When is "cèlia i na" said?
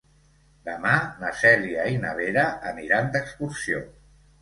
1.43-2.17